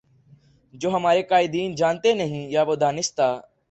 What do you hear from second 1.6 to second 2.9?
جانتے نہیں یا وہ